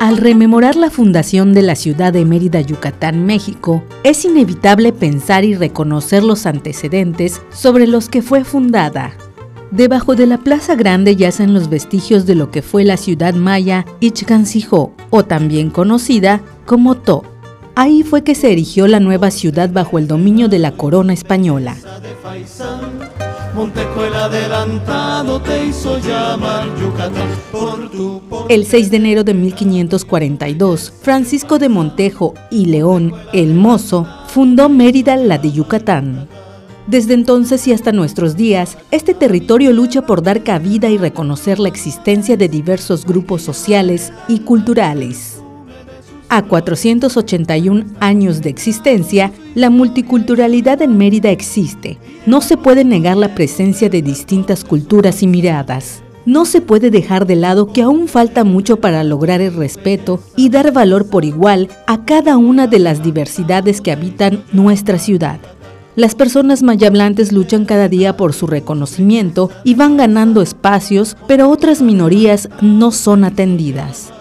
Al 0.00 0.16
rememorar 0.16 0.76
la 0.76 0.90
fundación 0.90 1.52
de 1.54 1.62
la 1.62 1.74
ciudad 1.74 2.12
de 2.12 2.24
Mérida, 2.24 2.60
Yucatán, 2.60 3.26
México, 3.26 3.82
es 4.04 4.24
inevitable 4.24 4.92
pensar 4.92 5.44
y 5.44 5.56
reconocer 5.56 6.22
los 6.22 6.46
antecedentes 6.46 7.42
sobre 7.52 7.88
los 7.88 8.08
que 8.08 8.22
fue 8.22 8.44
fundada. 8.44 9.16
Debajo 9.72 10.14
de 10.14 10.26
la 10.26 10.38
Plaza 10.38 10.76
Grande 10.76 11.16
yacen 11.16 11.52
los 11.52 11.68
vestigios 11.68 12.26
de 12.26 12.36
lo 12.36 12.52
que 12.52 12.62
fue 12.62 12.84
la 12.84 12.96
ciudad 12.96 13.34
maya 13.34 13.84
Ichkansijó, 13.98 14.92
o 15.10 15.24
también 15.24 15.68
conocida 15.68 16.42
como 16.64 16.94
To. 16.94 17.24
Ahí 17.74 18.04
fue 18.04 18.22
que 18.22 18.36
se 18.36 18.52
erigió 18.52 18.86
la 18.86 19.00
nueva 19.00 19.32
ciudad 19.32 19.68
bajo 19.72 19.98
el 19.98 20.06
dominio 20.06 20.48
de 20.48 20.60
la 20.60 20.76
corona 20.76 21.12
española. 21.12 21.76
El 28.48 28.64
6 28.66 28.90
de 28.90 28.96
enero 28.96 29.24
de 29.24 29.34
1542, 29.34 30.92
Francisco 31.00 31.58
de 31.58 31.68
Montejo 31.68 32.34
y 32.50 32.66
León, 32.66 33.12
el 33.32 33.54
Mozo, 33.54 34.06
fundó 34.28 34.68
Mérida, 34.68 35.16
la 35.16 35.38
de 35.38 35.52
Yucatán. 35.52 36.28
Desde 36.86 37.14
entonces 37.14 37.66
y 37.68 37.72
hasta 37.72 37.92
nuestros 37.92 38.36
días, 38.36 38.78
este 38.90 39.14
territorio 39.14 39.72
lucha 39.72 40.02
por 40.02 40.22
dar 40.22 40.42
cabida 40.42 40.88
y 40.88 40.96
reconocer 40.96 41.58
la 41.58 41.68
existencia 41.68 42.36
de 42.36 42.48
diversos 42.48 43.04
grupos 43.04 43.42
sociales 43.42 44.12
y 44.26 44.40
culturales. 44.40 45.42
A 46.30 46.42
481 46.42 47.84
años 48.00 48.42
de 48.42 48.50
existencia, 48.50 49.32
la 49.54 49.70
multiculturalidad 49.70 50.82
en 50.82 50.98
Mérida 50.98 51.30
existe. 51.30 51.98
No 52.26 52.42
se 52.42 52.58
puede 52.58 52.84
negar 52.84 53.16
la 53.16 53.34
presencia 53.34 53.88
de 53.88 54.02
distintas 54.02 54.62
culturas 54.62 55.22
y 55.22 55.26
miradas. 55.26 56.02
No 56.26 56.44
se 56.44 56.60
puede 56.60 56.90
dejar 56.90 57.26
de 57.26 57.36
lado 57.36 57.72
que 57.72 57.80
aún 57.80 58.08
falta 58.08 58.44
mucho 58.44 58.76
para 58.76 59.04
lograr 59.04 59.40
el 59.40 59.54
respeto 59.54 60.20
y 60.36 60.50
dar 60.50 60.70
valor 60.70 61.08
por 61.08 61.24
igual 61.24 61.68
a 61.86 62.04
cada 62.04 62.36
una 62.36 62.66
de 62.66 62.78
las 62.78 63.02
diversidades 63.02 63.80
que 63.80 63.92
habitan 63.92 64.44
nuestra 64.52 64.98
ciudad. 64.98 65.40
Las 65.96 66.14
personas 66.14 66.62
mayablantes 66.62 67.32
luchan 67.32 67.64
cada 67.64 67.88
día 67.88 68.18
por 68.18 68.34
su 68.34 68.46
reconocimiento 68.46 69.50
y 69.64 69.74
van 69.74 69.96
ganando 69.96 70.42
espacios, 70.42 71.16
pero 71.26 71.48
otras 71.48 71.80
minorías 71.80 72.50
no 72.60 72.90
son 72.90 73.24
atendidas. 73.24 74.12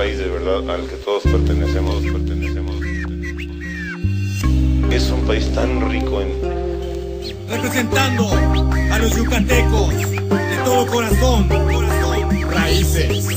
País 0.00 0.16
de 0.16 0.28
verdad 0.28 0.70
al 0.70 0.86
que 0.88 0.96
todos 0.96 1.22
pertenecemos, 1.24 1.96
pertenecemos. 2.02 2.74
Es 4.90 5.10
un 5.10 5.20
país 5.26 5.46
tan 5.52 5.90
rico 5.90 6.22
en... 6.22 6.30
Representando 7.50 8.26
a 8.30 8.98
los 8.98 9.14
yucatecos 9.14 9.90
de 9.90 10.56
todo 10.64 10.86
corazón, 10.86 11.46
corazón, 11.48 12.50
raíces. 12.50 13.28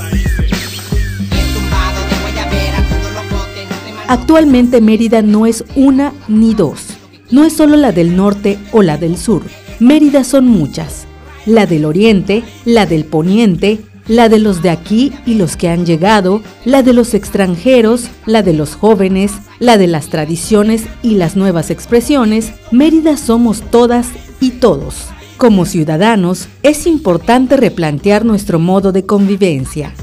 Actualmente 4.08 4.80
Mérida 4.80 5.22
no 5.22 5.46
es 5.46 5.66
una 5.76 6.14
ni 6.30 6.54
dos. 6.54 6.98
No 7.30 7.44
es 7.44 7.52
solo 7.52 7.76
la 7.76 7.92
del 7.92 8.16
norte 8.16 8.58
o 8.72 8.84
la 8.84 8.98
del 8.98 9.18
sur. 9.18 9.44
Mérida 9.82 10.24
son 10.24 10.48
muchas. 10.48 11.08
La 11.46 11.66
del 11.66 11.84
oriente, 11.84 12.42
la 12.64 12.86
del 12.86 13.04
poniente, 13.04 13.82
la 14.08 14.30
de 14.30 14.40
los 14.40 14.62
de 14.62 14.70
aquí 14.70 15.14
y 15.26 15.36
los 15.36 15.58
que 15.58 15.70
han 15.70 15.86
llegado, 15.86 16.42
la 16.66 16.84
de 16.84 16.94
los 16.94 17.14
extranjeros, 17.14 18.10
la 18.26 18.44
de 18.44 18.54
los 18.54 18.76
jóvenes, 18.76 19.32
la 19.60 19.78
de 19.78 19.88
las 19.88 20.08
tradiciones 20.08 20.84
y 21.02 21.16
las 21.16 21.36
nuevas 21.36 21.70
expresiones, 21.70 22.54
Mérida 22.72 23.18
somos 23.18 23.62
todas 23.70 24.08
y 24.40 24.52
todos. 24.52 25.08
Como 25.38 25.66
ciudadanos, 25.66 26.48
es 26.62 26.86
importante 26.88 27.58
replantear 27.58 28.24
nuestro 28.24 28.60
modo 28.60 28.92
de 28.92 29.06
convivencia. 29.06 29.94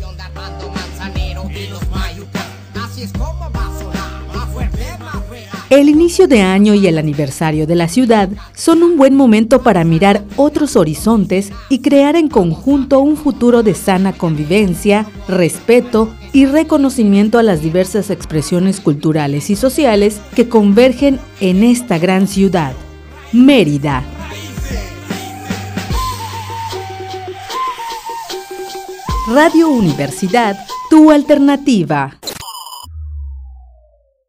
El 5.70 5.88
inicio 5.88 6.26
de 6.26 6.42
año 6.42 6.74
y 6.74 6.88
el 6.88 6.98
aniversario 6.98 7.64
de 7.64 7.76
la 7.76 7.86
ciudad 7.86 8.28
son 8.56 8.82
un 8.82 8.96
buen 8.96 9.14
momento 9.14 9.62
para 9.62 9.84
mirar 9.84 10.24
otros 10.34 10.74
horizontes 10.74 11.52
y 11.68 11.78
crear 11.78 12.16
en 12.16 12.28
conjunto 12.28 12.98
un 12.98 13.16
futuro 13.16 13.62
de 13.62 13.74
sana 13.74 14.12
convivencia, 14.12 15.06
respeto 15.28 16.12
y 16.32 16.46
reconocimiento 16.46 17.38
a 17.38 17.44
las 17.44 17.62
diversas 17.62 18.10
expresiones 18.10 18.80
culturales 18.80 19.48
y 19.48 19.54
sociales 19.54 20.20
que 20.34 20.48
convergen 20.48 21.20
en 21.40 21.62
esta 21.62 21.98
gran 21.98 22.26
ciudad, 22.26 22.72
Mérida. 23.32 24.02
Radio 29.28 29.68
Universidad, 29.68 30.56
tu 30.90 31.12
alternativa. 31.12 32.19